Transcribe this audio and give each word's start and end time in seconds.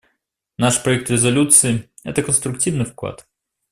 Наш 0.57 0.81
проект 0.83 1.11
резолюции— 1.11 1.87
это 2.03 2.23
конструктивный 2.23 2.85
вклад. 2.85 3.27